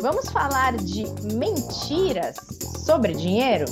[0.00, 1.02] Vamos falar de
[1.34, 2.36] mentiras
[2.86, 3.64] sobre dinheiro?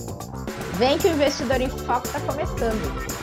[0.77, 3.17] Vem que o Investidor em Foco está começando.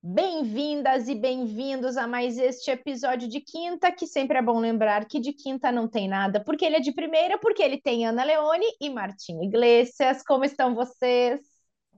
[0.00, 5.18] Bem-vindas e bem-vindos a mais este episódio de quinta, que sempre é bom lembrar que
[5.18, 8.66] de quinta não tem nada, porque ele é de primeira, porque ele tem Ana Leone
[8.80, 10.22] e Martim Iglesias.
[10.22, 11.53] Como estão vocês?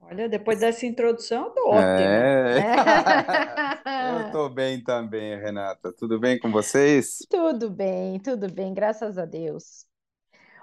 [0.09, 1.85] Olha, depois dessa introdução, eu tô ótima.
[1.91, 2.57] É.
[4.27, 5.93] Eu tô bem também, Renata.
[5.93, 7.19] Tudo bem com vocês?
[7.29, 9.85] Tudo bem, tudo bem, graças a Deus.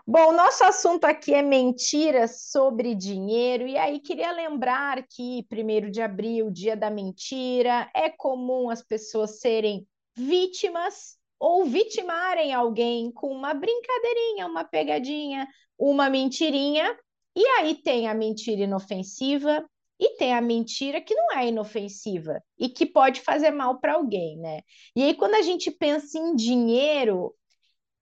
[0.07, 6.01] Bom, nosso assunto aqui é mentiras sobre dinheiro, e aí queria lembrar que 1 de
[6.01, 9.85] abril, dia da mentira, é comum as pessoas serem
[10.15, 15.47] vítimas ou vitimarem alguém com uma brincadeirinha, uma pegadinha,
[15.77, 16.97] uma mentirinha,
[17.35, 19.65] e aí tem a mentira inofensiva
[19.99, 24.37] e tem a mentira que não é inofensiva e que pode fazer mal para alguém,
[24.37, 24.61] né?
[24.95, 27.33] E aí, quando a gente pensa em dinheiro,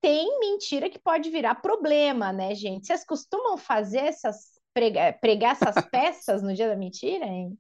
[0.02, 2.88] tem mentira que pode virar problema, né, gente?
[2.88, 7.58] Vocês costumam fazer essas pregar, pregar essas peças no dia da mentira, hein?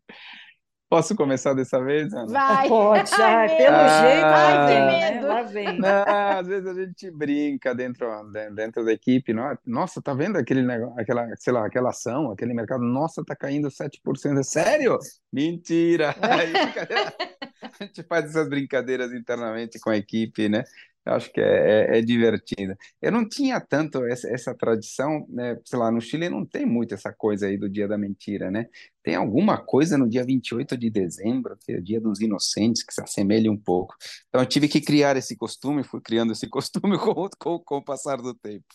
[0.92, 2.28] Posso começar dessa vez, Ana?
[2.28, 2.67] Vai.
[2.67, 5.11] Pode, ai, Ai, pelo Ah, jeito, ai, lá que né?
[5.11, 5.28] medo.
[5.28, 5.80] Lá vem.
[5.80, 6.03] Não,
[6.38, 8.08] às vezes a gente brinca dentro,
[8.53, 9.31] dentro da equipe.
[9.31, 9.58] não é?
[9.66, 12.84] Nossa, tá vendo aquele negócio, aquela, sei lá, aquela ação, aquele mercado?
[12.84, 14.38] Nossa, tá caindo 7%.
[14.38, 15.00] É sério?
[15.31, 16.12] Mentira!
[16.12, 16.88] Fica-
[17.80, 20.66] a gente faz essas brincadeiras internamente com a equipe, né?
[21.06, 22.76] Eu acho que é, é, é divertido.
[23.02, 25.58] Eu não tinha tanto essa, essa tradição, né?
[25.66, 28.68] Sei lá, no Chile não tem muito essa coisa aí do Dia da Mentira, né?
[29.04, 32.94] Tem alguma coisa no dia 28 de dezembro, que é o Dia dos Inocentes, que
[32.94, 33.96] se assemelha um pouco.
[34.30, 37.78] Então eu tive que criar esse costume, fui criando esse costume com, o- com, com
[37.78, 38.66] o passar do tempo.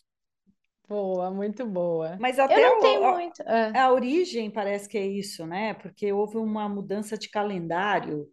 [0.89, 2.17] Boa, muito boa.
[2.21, 3.43] Mas Eu até não o- tenho a- muito.
[3.45, 3.85] ah.
[3.87, 5.75] A origem parece que é isso, né?
[5.75, 8.29] Porque houve uma mudança de calendário,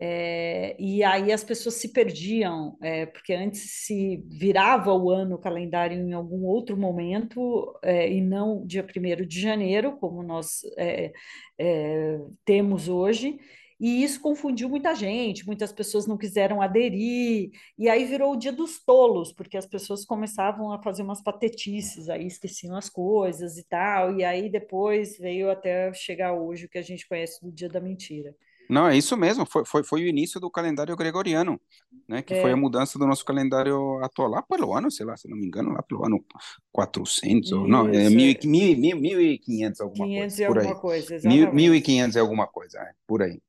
[0.00, 5.38] é, e aí as pessoas se perdiam, é, porque antes se virava o ano o
[5.38, 11.12] calendário em algum outro momento, é, e não dia 1º de janeiro, como nós é,
[11.58, 13.38] é, temos hoje.
[13.80, 18.50] E isso confundiu muita gente, muitas pessoas não quiseram aderir, e aí virou o dia
[18.52, 23.62] dos tolos, porque as pessoas começavam a fazer umas patetices, aí esqueciam as coisas e
[23.64, 27.68] tal, e aí depois veio até chegar hoje o que a gente conhece do Dia
[27.68, 28.34] da Mentira.
[28.68, 31.60] Não, é isso mesmo, foi, foi, foi o início do calendário gregoriano,
[32.06, 32.22] né?
[32.22, 32.52] Que foi É.
[32.52, 35.72] a mudança do nosso calendário atual, lá pelo ano, sei lá, se não me engano,
[35.72, 36.24] lá pelo ano
[36.72, 38.38] 400, ou não, é Isso, mil, é.
[38.42, 40.66] e- mil, e- mil, 1500 alguma 500 coisa, e por aí.
[40.66, 41.54] alguma coisa, Mil, exatamente.
[41.54, 43.40] 1500 é alguma coisa, é, por aí.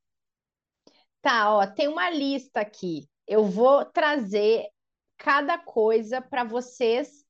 [1.21, 3.07] Tá, ó, tem uma lista aqui.
[3.27, 4.65] Eu vou trazer
[5.17, 7.25] cada coisa para vocês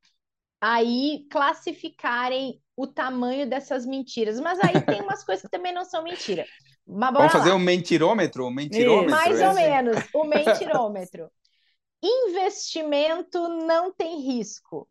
[0.61, 4.39] aí classificarem o tamanho dessas mentiras.
[4.39, 6.49] Mas aí tem umas coisas que também não são mentira.
[6.89, 7.53] Mas bora Vamos fazer lá.
[7.53, 11.31] um mentirômetro, um mentirômetro, Mais é ou menos, o mentirômetro.
[12.03, 14.89] Investimento não tem risco.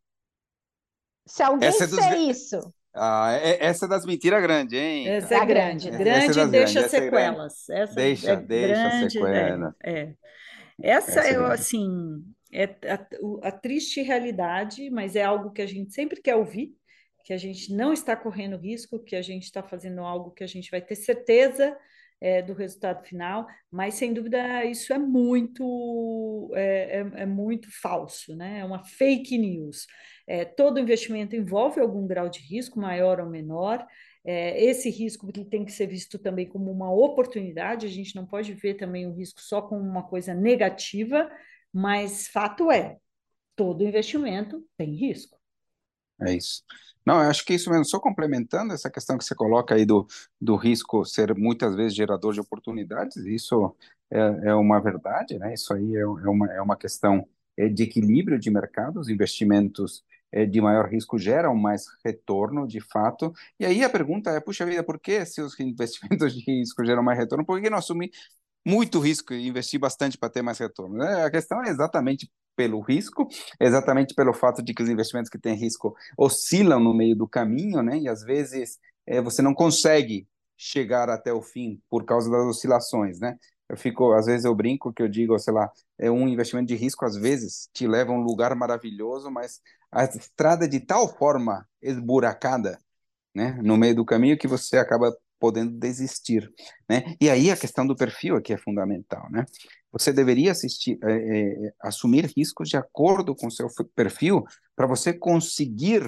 [1.27, 5.17] Se alguém Essa é dos isso, Ah, é- essa é das mentiras grandes, hein?
[5.17, 6.11] Essa É é a grande, grande?
[6.11, 7.41] Essa é e deixa grandes, essa é grande.
[7.41, 7.69] sequelas.
[7.71, 9.75] Essa Deixa, é deixa grande, sequela.
[9.83, 10.15] é, é.
[10.83, 11.53] Essa Essa é é grande.
[11.53, 12.65] assim, é
[13.45, 16.77] a, a triste realidade, mas é algo que a gente sempre quer ouvir,
[17.29, 20.47] que a gente não está correndo risco, que a gente está fazendo algo que a
[20.47, 21.77] gente vai ter certeza
[22.23, 28.35] é, do resultado final, mas sem dúvida isso é muito é, é- é muito falso,
[28.35, 28.61] né?
[28.61, 29.87] É uma fake news.
[30.27, 33.87] É, todo investimento envolve algum grau de risco, maior ou menor.
[34.25, 38.25] É, esse risco ele tem que ser visto também como uma oportunidade, a gente não
[38.27, 41.31] pode ver também o risco só como uma coisa negativa,
[41.71, 42.97] mas fato é,
[43.57, 45.38] todo investimento tem risco.
[46.21, 46.63] É isso.
[47.07, 50.07] Não, eu acho que isso mesmo, só complementando essa questão que você coloca aí do,
[50.41, 53.75] do risco ser muitas vezes gerador de oportunidades, isso
[54.11, 54.19] é,
[54.51, 55.55] é uma verdade, né?
[55.55, 57.27] Isso aí é, é uma, é uma questão
[57.57, 62.81] é, de equilíbrio de mercado, os investimentos é, de maior risco geram mais retorno, de
[62.81, 66.85] fato, e aí a pergunta é, puxa vida, por que se os investimentos de risco
[66.85, 68.11] geram mais retorno, por que não assumir
[68.67, 71.03] muito risco e investir bastante para ter mais retorno?
[71.03, 73.29] A questão é exatamente pelo risco,
[73.61, 77.81] exatamente pelo fato de que os investimentos que têm risco oscilam no meio do caminho,
[77.85, 77.97] né?
[77.99, 80.27] E às vezes é, você não consegue
[80.57, 83.39] chegar até o fim por causa das oscilações, né?
[83.69, 86.75] Eu fico, às vezes eu brinco que eu digo, sei lá, é um investimento de
[86.75, 89.61] risco às vezes te leva a um lugar maravilhoso, mas
[89.93, 92.77] a estrada é de tal forma esburacada,
[93.33, 96.53] né, no meio do caminho que você acaba podendo desistir,
[96.89, 97.15] né?
[97.21, 99.45] E aí a questão do perfil aqui é fundamental, né?
[99.93, 104.45] Você deveria assistir, é, é, assumir riscos de acordo com seu perfil
[104.77, 106.03] para você conseguir,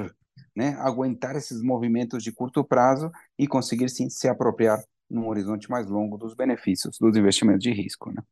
[0.55, 5.89] né, aguentar esses movimentos de curto prazo e conseguir sim se apropriar num horizonte mais
[5.89, 8.23] longo dos benefícios dos investimentos de risco, né?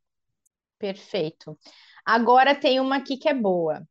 [0.77, 1.57] Perfeito.
[2.05, 3.85] Agora tem uma aqui que é boa.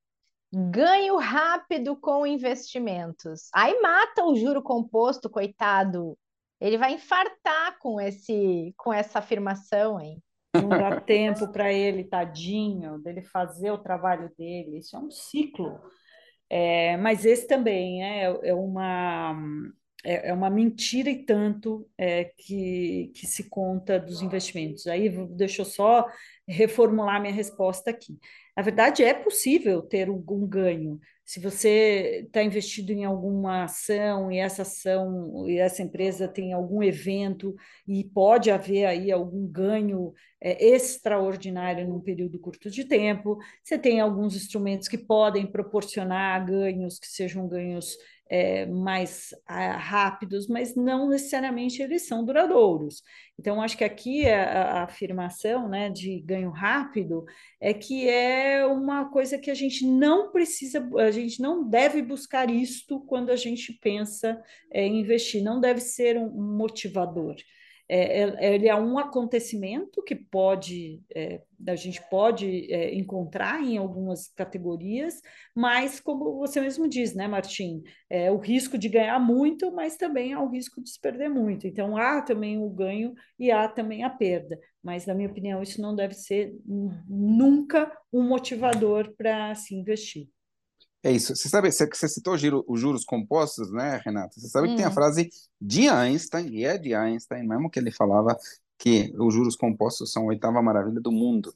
[0.51, 3.51] Ganho rápido com investimentos.
[3.55, 6.17] Aí mata o juro composto, coitado.
[6.61, 10.23] Ele vai infartar com esse com essa afirmação, hein?
[10.55, 14.79] Não dá tempo para ele, tadinho, dele fazer o trabalho dele.
[14.79, 15.81] Isso é um ciclo.
[16.51, 19.35] É, mas esse também é, é uma
[20.05, 24.87] é, é uma mentira e tanto é, que, que se conta dos investimentos.
[24.87, 26.07] Aí deixa eu só
[26.47, 28.19] reformular minha resposta aqui.
[28.57, 30.99] Na verdade, é possível ter algum ganho.
[31.25, 36.83] Se você está investido em alguma ação e essa ação e essa empresa tem algum
[36.83, 37.55] evento
[37.87, 44.01] e pode haver aí algum ganho é, extraordinário num período curto de tempo, você tem
[44.01, 47.97] alguns instrumentos que podem proporcionar ganhos que sejam ganhos
[48.29, 53.03] é, mais ah, rápidos, mas não necessariamente eles são duradouros.
[53.39, 57.25] Então, acho que aqui a, a, afirmação né, de ganho rápido
[57.61, 62.51] é que é uma coisa que a gente não precisa, a gente não deve buscar
[62.51, 64.43] isto quando a gente pensa
[64.73, 67.37] é, em investir, não deve ser um motivador.
[67.89, 73.77] É, é, ele é um acontecimento que pode é, a gente pode é, encontrar em
[73.77, 75.21] algumas categorias,
[75.55, 80.33] mas como você mesmo diz, né, Martim, é o risco de ganhar muito, mas também
[80.33, 81.67] há o risco de se perder muito.
[81.67, 84.59] Então há também o ganho e há também a perda.
[84.83, 86.55] Mas na minha opinião isso não deve ser
[87.09, 90.29] nunca um motivador para se investir.
[91.03, 91.35] É isso.
[91.35, 94.35] Você sabe, você, você citou os juros compostos, né, Renata?
[94.39, 94.71] Você sabe hum.
[94.71, 94.95] que tem a hum.
[94.95, 95.31] frase
[95.61, 98.37] de Einstein, e é de Einstein mesmo, que ele falava
[98.79, 101.53] que os juros compostos são a oitava maravilha do mundo.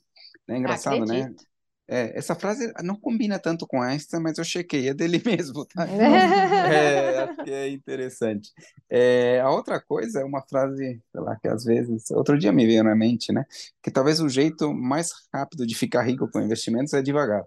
[0.48, 1.22] É engraçado, né?
[1.22, 1.42] Acredito.
[1.42, 1.46] né?
[1.88, 5.84] É, essa frase não combina tanto com Einstein, mas eu chequei, é dele mesmo, tá?
[6.72, 8.50] é, acho que é interessante.
[8.88, 12.66] É, a outra coisa é uma frase, sei lá, que às vezes, outro dia me
[12.66, 13.44] veio na mente, né?
[13.82, 17.44] Que talvez o jeito mais rápido de ficar rico com investimentos é devagar.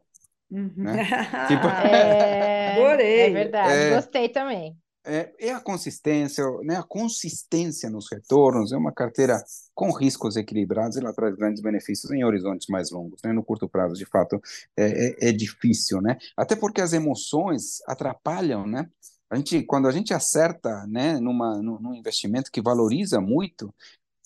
[0.51, 0.71] Uhum.
[0.75, 1.03] Né?
[1.47, 1.67] tipo...
[1.67, 3.21] é, Adorei.
[3.21, 4.77] É verdade, é, gostei também.
[5.07, 6.77] É, é, a consistência, né?
[6.77, 9.39] A consistência nos retornos é uma carteira
[9.73, 13.31] com riscos equilibrados e ela traz grandes benefícios em horizontes mais longos, né?
[13.31, 14.41] No curto prazo, de fato,
[14.75, 16.17] é, é, é difícil, né?
[16.35, 18.89] Até porque as emoções atrapalham, né?
[19.29, 23.73] A gente, quando a gente acerta, né, numa, num investimento que valoriza muito,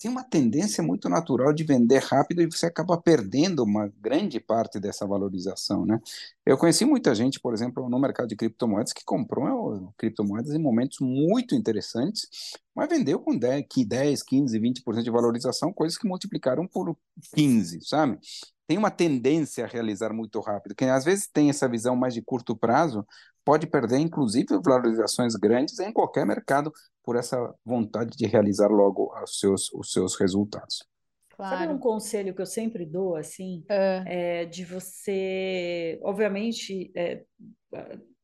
[0.00, 4.80] tem uma tendência muito natural de vender rápido e você acaba perdendo uma grande parte
[4.80, 6.00] dessa valorização, né?
[6.46, 11.00] Eu conheci muita gente, por exemplo, no mercado de criptomoedas que comprou criptomoedas em momentos
[11.00, 12.26] muito interessantes,
[12.74, 16.96] mas vendeu com 10, 10 15, 20% de valorização, coisas que multiplicaram por
[17.34, 18.18] 15, sabe?
[18.66, 20.74] Tem uma tendência a realizar muito rápido.
[20.74, 23.06] Quem às vezes tem essa visão mais de curto prazo,
[23.44, 26.72] pode perder, inclusive, valorizações grandes em qualquer mercado
[27.10, 30.86] por essa vontade de realizar logo os seus, os seus resultados.
[31.30, 31.58] Claro.
[31.58, 37.24] Sabe um conselho que eu sempre dou, assim, é, é de você, obviamente, é,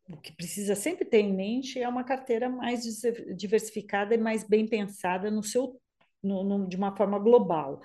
[0.09, 2.85] o que precisa sempre ter em mente é uma carteira mais
[3.37, 5.81] diversificada e mais bem pensada no seu,
[6.23, 7.81] no, no, de uma forma global.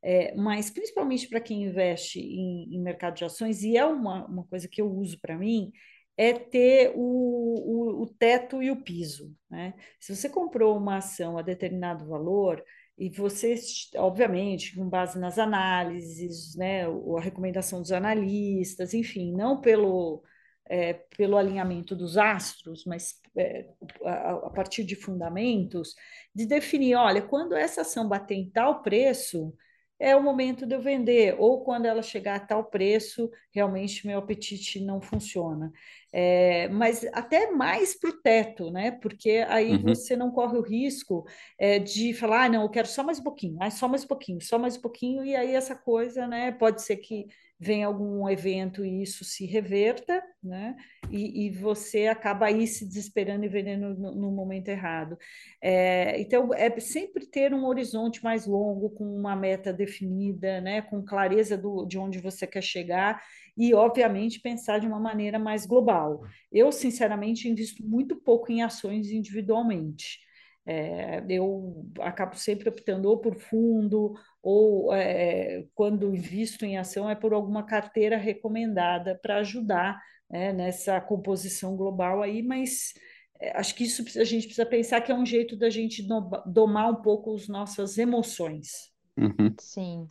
[0.00, 4.44] É, mas principalmente para quem investe em, em mercado de ações, e é uma, uma
[4.44, 5.72] coisa que eu uso para mim,
[6.16, 9.34] é ter o, o, o teto e o piso.
[9.50, 9.74] Né?
[10.00, 12.62] Se você comprou uma ação a determinado valor,
[12.96, 13.56] e você,
[13.96, 20.22] obviamente, com base nas análises, né, a recomendação dos analistas, enfim, não pelo,
[20.68, 23.68] é, pelo alinhamento dos astros, mas é,
[24.04, 25.94] a, a, partir de fundamentos,
[26.32, 29.52] de definir, olha, quando essa ação bater em tal preço,
[29.98, 34.18] é o momento de eu vender, ou quando ela chegar a tal preço, realmente meu
[34.18, 35.72] apetite não funciona.
[36.16, 38.92] É, mas até mais para o teto, né?
[38.92, 39.82] Porque aí uhum.
[39.82, 41.26] você não corre o risco
[41.58, 44.06] é, de falar, ah, não, eu quero só mais um pouquinho, ah, só mais um
[44.06, 46.52] pouquinho, só mais um pouquinho, e aí essa coisa, né?
[46.52, 47.26] Pode ser que
[47.58, 50.76] vem algum evento e isso se reverta, né?
[51.10, 55.18] E, e você acaba aí se desesperando e vendendo no, no momento errado.
[55.60, 60.82] É, então, é sempre ter um horizonte mais longo, com uma meta definida, né?
[60.82, 63.20] Com clareza do, de onde você quer chegar
[63.56, 66.22] e, obviamente, pensar de uma maneira mais global.
[66.50, 70.18] Eu, sinceramente, invisto muito pouco em ações individualmente.
[70.66, 77.14] É, eu acabo sempre optando ou por fundo, ou é, quando invisto em ação é
[77.14, 82.94] por alguma carteira recomendada para ajudar né, nessa composição global aí, mas
[83.40, 86.06] é, acho que isso a gente precisa pensar que é um jeito da gente
[86.46, 88.90] domar um pouco as nossas emoções.
[89.18, 89.54] Uhum.
[89.60, 90.10] Sim.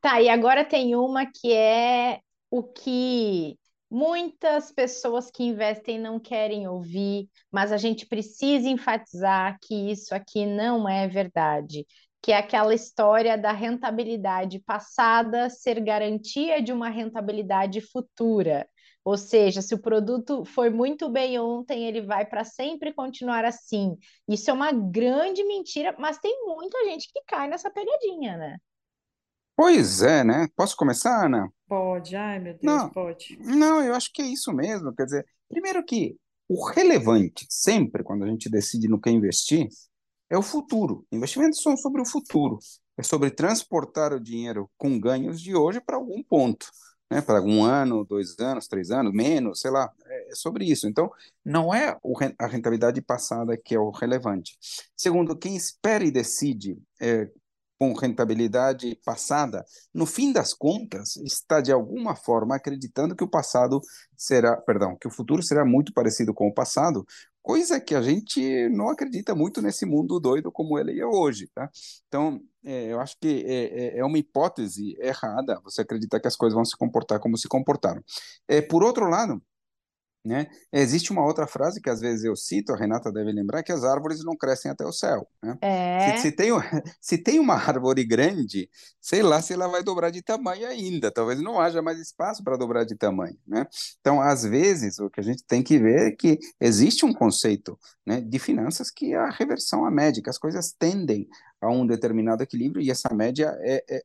[0.00, 3.58] Tá, e agora tem uma que é o que
[3.92, 10.46] Muitas pessoas que investem não querem ouvir, mas a gente precisa enfatizar que isso aqui
[10.46, 11.84] não é verdade.
[12.22, 18.68] que é aquela história da rentabilidade passada ser garantia de uma rentabilidade futura.
[19.04, 23.96] Ou seja, se o produto foi muito bem ontem, ele vai para sempre continuar assim.
[24.28, 28.58] Isso é uma grande mentira, mas tem muita gente que cai nessa pegadinha, né?
[29.56, 30.48] Pois é, né?
[30.56, 31.52] Posso começar, Ana?
[31.68, 33.38] Pode, ai meu Deus, Não, pode.
[33.40, 34.94] não, eu acho que é isso mesmo.
[34.94, 36.16] Quer dizer, primeiro que
[36.48, 39.68] o relevante, sempre quando a gente decide no que investir,
[40.28, 41.06] é o futuro.
[41.12, 42.58] Investimentos são sobre o futuro.
[42.96, 46.66] É sobre transportar o dinheiro com ganhos de hoje para algum ponto,
[47.10, 47.20] né?
[47.20, 49.90] Para um ano, dois anos, três anos, menos, sei lá.
[50.06, 50.88] É sobre isso.
[50.88, 51.10] Então,
[51.44, 51.96] não é
[52.38, 54.56] a rentabilidade passada que é o relevante.
[54.96, 57.28] Segundo, quem espera e decide é,
[57.80, 63.80] com rentabilidade passada, no fim das contas, está de alguma forma acreditando que o passado
[64.14, 67.06] será, perdão, que o futuro será muito parecido com o passado,
[67.42, 71.70] coisa que a gente não acredita muito nesse mundo doido como ele é hoje, tá?
[72.06, 76.36] Então, é, eu acho que é, é- é uma hipótese errada você acreditar que as
[76.36, 78.02] coisas vão se comportar como se comportaram.
[78.46, 79.42] É, por outro lado,
[80.24, 80.46] né?
[80.72, 83.84] Existe uma outra frase que às vezes eu cito, a Renata deve lembrar, que as
[83.84, 85.58] árvores não crescem até o céu, né?
[85.98, 86.58] Se, É, se tem, o-
[87.00, 91.40] se tem uma árvore grande, sei lá se ela vai dobrar de tamanho ainda, talvez
[91.40, 93.66] não haja mais espaço para dobrar de tamanho, né?
[94.00, 97.78] Então, às vezes, o que a gente tem que ver é que existe um conceito,
[98.06, 101.28] né, de finanças que é a reversão à média, que as coisas tendem
[101.60, 104.02] a um determinado equilíbrio e essa média é, é,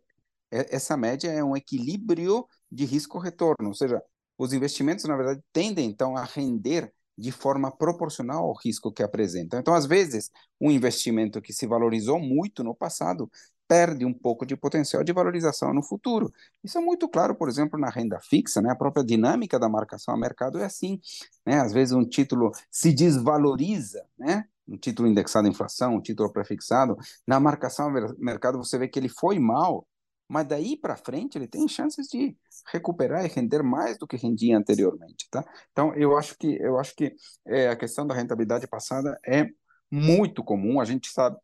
[0.52, 4.02] é- essa média é um equilíbrio de risco-retorno, ou seja,
[4.38, 9.60] os investimentos, na verdade, tendem então a render de forma proporcional ao risco que apresentam.
[9.60, 13.30] Então, às vezes, um investimento que se valorizou muito no passado
[13.68, 16.32] perde um pouco de potencial de valorização no futuro.
[16.64, 18.72] Isso é muito claro, por exemplo, na renda fixa, né?
[18.72, 21.00] A própria dinâmica da marcação a mercado é assim,
[21.46, 21.60] né?
[21.60, 24.46] Às vezes um título se desvaloriza, né?
[24.68, 29.00] Um título indexado à inflação, um título prefixado, na marcação a mercado você vê que
[29.00, 29.88] ele foi mal,
[30.28, 32.36] mas daí para frente ele tem chances de
[32.72, 35.44] recuperar e render mais do que rendia anteriormente, tá?
[35.72, 37.14] Então eu acho que eu acho que
[37.46, 39.48] é, a questão da rentabilidade passada é
[39.92, 40.80] muito comum.
[40.80, 41.38] A gente sabe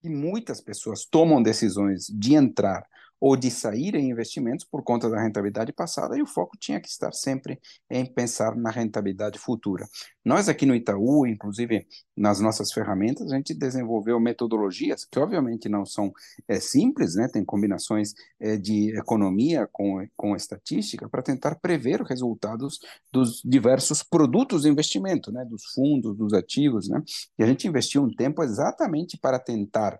[0.00, 2.84] que muitas pessoas tomam decisões de entrar
[3.22, 6.88] ou de sair em investimentos por conta da rentabilidade passada, e o foco tinha que
[6.88, 9.86] estar sempre em pensar na rentabilidade futura.
[10.24, 11.86] Nós aqui no Itaú, inclusive
[12.16, 16.12] nas nossas ferramentas, a gente desenvolveu metodologias que obviamente não são
[16.48, 17.28] é, simples, né?
[17.32, 22.80] Tem combinações é, de economia com, com estatística para tentar prever os resultados
[23.12, 25.44] dos diversos produtos de investimento, né?
[25.44, 27.00] Dos fundos, dos ativos, né?
[27.38, 29.96] E a gente investiu um tempo exatamente para tentar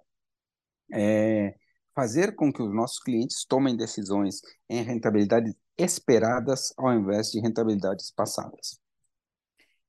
[0.92, 1.54] é,
[1.94, 8.10] fazer com que os nossos clientes tomem decisões em rentabilidades esperadas ao invés de rentabilidades
[8.10, 8.80] passadas.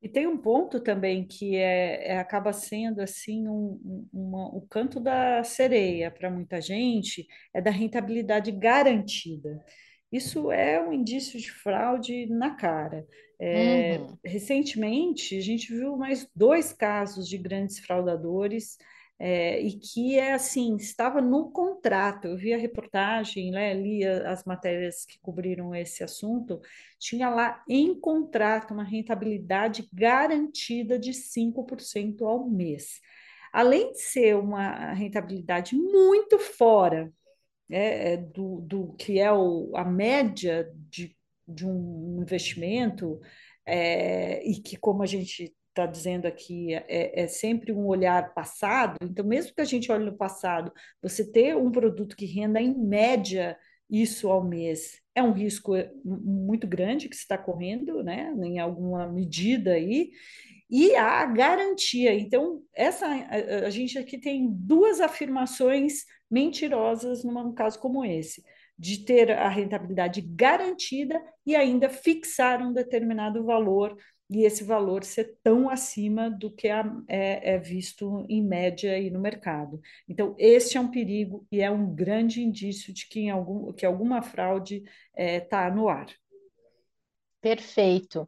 [0.01, 4.61] E tem um ponto também que é, é acaba sendo assim um, um, uma, o
[4.69, 9.63] canto da sereia para muita gente é da rentabilidade garantida.
[10.11, 13.07] Isso é um indício de fraude na cara.
[13.39, 14.17] É, uhum.
[14.23, 18.77] recentemente, a gente viu mais dois casos de grandes fraudadores
[19.19, 22.27] é, e que é assim, estava no contrato.
[22.27, 26.59] Eu vi a reportagem, né, li as matérias que cobriram esse assunto,
[26.99, 32.99] tinha lá em contrato uma rentabilidade garantida de 5% ao mês.
[33.51, 37.11] Além de ser uma rentabilidade muito fora
[37.69, 41.15] é, do, do que é o, a média de,
[41.47, 43.21] de um investimento,
[43.65, 48.97] é, e que, como a gente está dizendo aqui, é, é, sempre um olhar passado.
[49.01, 52.73] Então, mesmo que a gente olhe no passado, você ter um produto que renda em
[52.73, 53.57] média
[53.89, 59.07] isso ao mês é um risco muito grande que se está correndo, né, em alguma
[59.07, 60.11] medida aí.
[60.69, 62.13] E a garantia.
[62.13, 68.43] Então, essa a, a gente aqui tem duas afirmações mentirosas num caso como esse
[68.77, 73.95] de ter a rentabilidade garantida e ainda fixar um determinado valor
[74.29, 79.19] e esse valor ser tão acima do que é, é, visto em média aí no
[79.19, 79.81] mercado.
[80.07, 83.85] Então, esse é um perigo e é um grande indício de que, em algum, que
[83.85, 84.83] alguma fraude
[85.15, 86.07] está é, no ar.
[87.41, 88.27] Perfeito.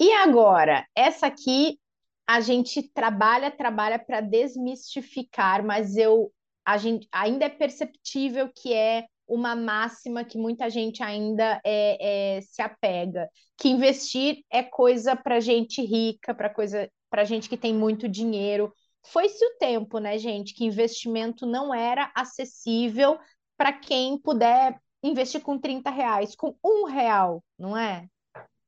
[0.00, 1.78] E agora, essa aqui
[2.26, 6.32] a gente trabalha, trabalha para desmistificar, mas eu
[6.64, 12.40] a gente ainda é perceptível que é uma máxima que muita gente ainda é, é,
[12.40, 13.28] se apega,
[13.58, 18.72] que investir é coisa para gente rica, para coisa para gente que tem muito dinheiro.
[19.06, 23.18] Foi-se o tempo, né, gente, que investimento não era acessível
[23.56, 28.06] para quem puder investir com 30 reais, com um real, não é?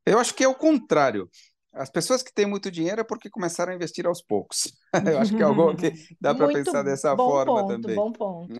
[0.04, 1.28] Eu acho que é o contrário.
[1.72, 4.72] As pessoas que têm muito dinheiro é porque começaram a investir aos poucos.
[5.12, 7.96] Eu acho que é algo que dá para pensar dessa forma ponto, também.
[7.96, 8.54] Bom ponto.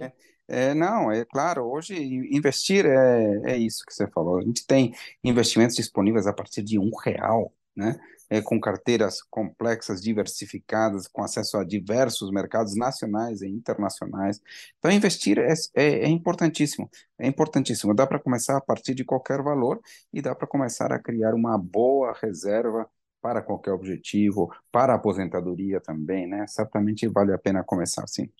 [0.48, 1.94] É, não, é claro, hoje
[2.30, 4.38] investir é, é isso que você falou.
[4.38, 7.98] A gente tem investimentos disponíveis a partir de um real, né?
[8.28, 14.40] É, com carteiras complexas, diversificadas, com acesso a diversos mercados nacionais e internacionais.
[14.78, 17.94] Então, investir é, é, é importantíssimo, é importantíssimo.
[17.94, 19.80] Dá para começar a partir de qualquer valor
[20.12, 22.88] e dá para começar a criar uma boa reserva
[23.20, 26.46] para qualquer objetivo, para a aposentadoria também, né?
[26.48, 28.30] Certamente vale a pena começar assim.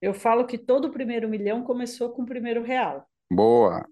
[0.00, 3.06] Eu falo que todo o primeiro milhão começou com o primeiro real.
[3.30, 3.86] Boa.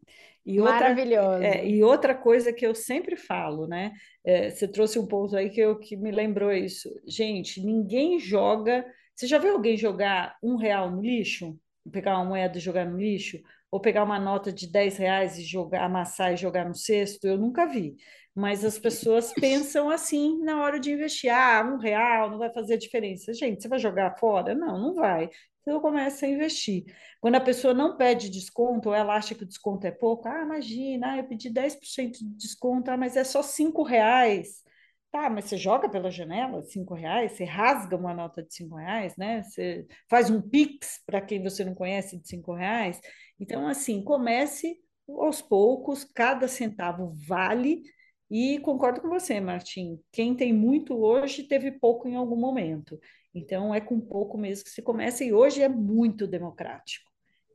[0.45, 1.43] E outra, Maravilhoso.
[1.43, 3.93] É, e outra coisa que eu sempre falo, né?
[4.25, 6.88] É, você trouxe um ponto aí que, eu, que me lembrou isso.
[7.07, 8.85] Gente, ninguém joga.
[9.15, 11.59] Você já viu alguém jogar um real no lixo?
[11.93, 13.38] Pegar uma moeda e jogar no lixo?
[13.71, 17.27] Ou pegar uma nota de 10 reais e jogar, amassar e jogar no cesto?
[17.27, 17.97] Eu nunca vi.
[18.38, 21.30] Mas as pessoas pensam assim na hora de investir.
[21.30, 23.35] Ah, um real não vai fazer diferença.
[23.35, 24.54] Gente, você vai jogar fora?
[24.54, 25.28] Não, não vai.
[25.62, 26.85] Então começa a investir.
[27.21, 30.42] Quando a pessoa não pede desconto, ou ela acha que o desconto é pouco, ah,
[30.42, 34.62] imagina, ah, eu pedi 10% de desconto, ah, mas é só 5 reais.
[35.11, 39.16] Tá, mas você joga pela janela cinco reais, você rasga uma nota de cinco reais,
[39.16, 39.42] né?
[39.42, 43.00] Você faz um pix para quem você não conhece de cinco reais.
[43.40, 44.76] Então, assim, comece
[45.09, 47.83] aos poucos, cada centavo vale.
[48.30, 49.99] E concordo com você, Martim.
[50.12, 52.99] Quem tem muito hoje teve pouco em algum momento.
[53.35, 57.11] Então, é com pouco mesmo que se começa, e hoje é muito democrático.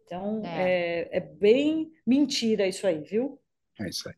[0.06, 3.40] Então, é, é, é bem mentira isso aí, viu?
[3.80, 4.16] É isso aí.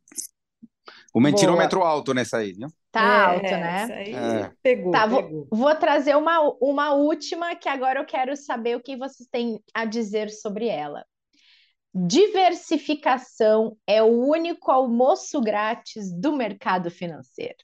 [1.13, 1.91] O mentirômetro Boa.
[1.91, 2.67] alto nessa aí, viu?
[2.91, 3.87] Tá é, alto, né?
[4.11, 4.51] É.
[4.61, 5.21] Pegou, tá, pegou.
[5.29, 9.59] Vou, vou, trazer uma, uma última que agora eu quero saber o que vocês têm
[9.73, 11.05] a dizer sobre ela.
[11.97, 17.55] Diversificação é o único almoço grátis do mercado financeiro.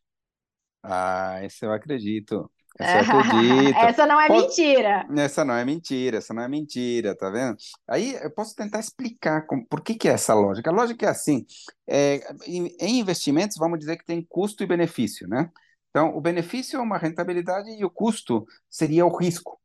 [0.82, 2.50] Ah, esse eu acredito.
[2.80, 3.78] Essa eu acredito.
[3.78, 5.06] essa não é mentira.
[5.18, 7.58] Essa não é mentira, essa não é mentira, tá vendo?
[7.86, 10.70] Aí eu posso tentar explicar como, por que, que é essa lógica.
[10.70, 11.46] A lógica é assim:
[11.86, 15.52] é, em, em investimentos, vamos dizer que tem custo e benefício, né?
[15.90, 19.60] Então, o benefício é uma rentabilidade e o custo seria o risco.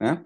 [0.00, 0.24] Né?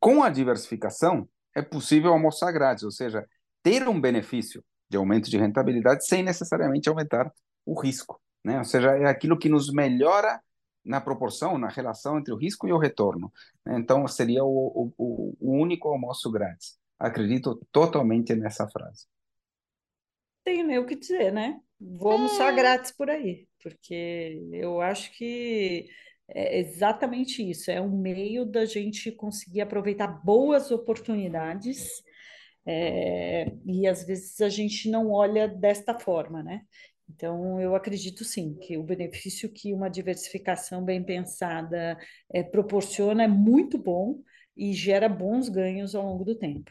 [0.00, 3.26] Com a diversificação, é possível almoçar grátis, ou seja,
[3.62, 7.32] ter um benefício de aumento de rentabilidade sem necessariamente aumentar
[7.64, 8.20] o risco.
[8.44, 8.58] Né?
[8.58, 10.40] Ou seja, é aquilo que nos melhora
[10.84, 13.32] na proporção, na relação entre o risco e o retorno.
[13.64, 13.78] Né?
[13.78, 16.76] Então, seria o, o, o único almoço grátis.
[16.98, 19.06] Acredito totalmente nessa frase.
[20.44, 21.60] Tenho nem o que dizer, né?
[21.80, 22.56] Vou almoçar é.
[22.56, 25.88] grátis por aí, porque eu acho que
[26.34, 27.70] é exatamente isso.
[27.70, 32.02] É um meio da gente conseguir aproveitar boas oportunidades.
[32.64, 36.62] É, e às vezes a gente não olha desta forma, né?
[37.08, 41.98] Então, eu acredito sim que o benefício que uma diversificação bem pensada
[42.32, 44.22] é, proporciona é muito bom
[44.56, 46.70] e gera bons ganhos ao longo do tempo.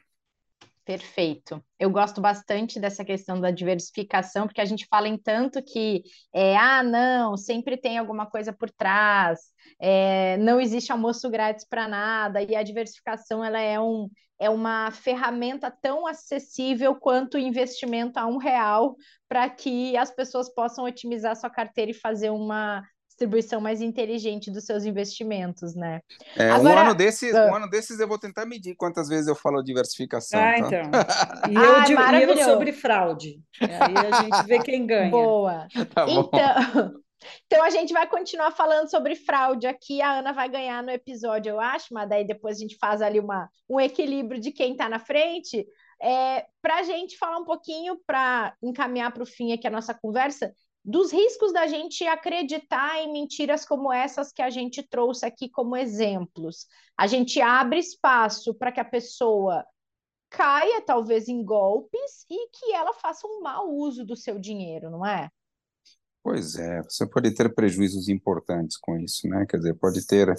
[0.84, 1.64] Perfeito.
[1.80, 6.02] Eu gosto bastante dessa questão da diversificação, porque a gente fala em tanto que,
[6.34, 9.40] é, ah, não, sempre tem alguma coisa por trás,
[9.80, 14.90] é, não existe almoço grátis para nada, e a diversificação ela é, um, é uma
[14.90, 18.96] ferramenta tão acessível quanto o investimento a um real
[19.30, 22.84] para que as pessoas possam otimizar sua carteira e fazer uma
[23.22, 26.02] distribuição mais inteligente dos seus investimentos, né?
[26.36, 29.28] É, Agora, um, ano desses, uh, um ano desses eu vou tentar medir quantas vezes
[29.28, 30.40] eu falo diversificação.
[30.40, 30.58] Ah, tá?
[30.58, 30.82] então.
[31.52, 33.40] E eu, ah, de, e eu sobre fraude.
[33.60, 35.12] Aí a gente vê quem ganha.
[35.12, 35.68] Boa.
[35.94, 36.94] Tá então,
[37.46, 40.02] então a gente vai continuar falando sobre fraude aqui.
[40.02, 43.20] A Ana vai ganhar no episódio, eu acho, mas daí depois a gente faz ali
[43.20, 45.66] uma, um equilíbrio de quem está na frente.
[46.02, 49.94] É, para a gente falar um pouquinho, para encaminhar para o fim aqui a nossa
[49.94, 55.50] conversa, dos riscos da gente acreditar em mentiras como essas que a gente trouxe aqui
[55.50, 56.68] como exemplos.
[56.98, 59.66] A gente abre espaço para que a pessoa
[60.30, 65.06] caia, talvez, em golpes e que ela faça um mau uso do seu dinheiro, não
[65.06, 65.30] é?
[66.24, 69.46] Pois é, você pode ter prejuízos importantes com isso, né?
[69.48, 70.34] Quer dizer, pode ter,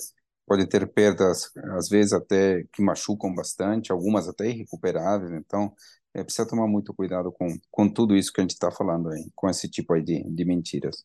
[0.47, 5.75] pode ter perdas, às vezes até que machucam bastante, algumas até irrecuperáveis, então
[6.15, 9.31] é, precisa tomar muito cuidado com, com tudo isso que a gente está falando aí,
[9.35, 11.05] com esse tipo aí de, de mentiras.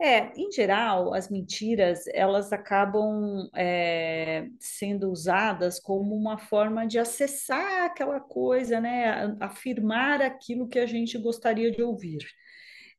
[0.00, 7.84] É, em geral, as mentiras elas acabam é, sendo usadas como uma forma de acessar
[7.86, 9.36] aquela coisa, né?
[9.40, 12.18] Afirmar aquilo que a gente gostaria de ouvir.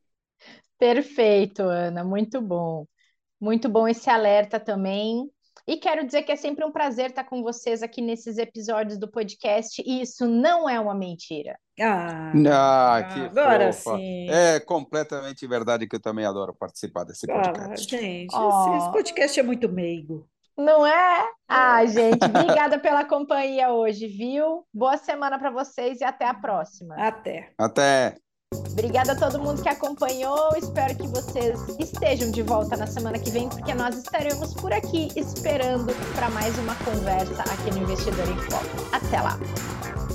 [0.79, 2.87] Perfeito, Ana, muito bom.
[3.40, 5.27] Muito bom esse alerta também.
[5.66, 9.11] E quero dizer que é sempre um prazer estar com vocês aqui nesses episódios do
[9.11, 11.59] podcast, e isso não é uma mentira.
[11.80, 13.96] Ah, ah que agora fofa.
[13.96, 14.30] sim.
[14.30, 17.94] É completamente verdade que eu também adoro participar desse podcast.
[17.94, 18.76] Ah, gente, oh.
[18.78, 20.28] esse podcast é muito meigo.
[20.56, 21.28] Não é?
[21.46, 24.64] Ah, gente, obrigada pela companhia hoje, viu?
[24.72, 26.94] Boa semana para vocês e até a próxima.
[26.96, 27.50] Até.
[27.58, 28.16] Até.
[28.54, 30.50] Obrigada a todo mundo que acompanhou.
[30.56, 35.08] Espero que vocês estejam de volta na semana que vem, porque nós estaremos por aqui
[35.16, 38.88] esperando para mais uma conversa aqui no Investidor em Foco.
[38.92, 40.06] Até lá!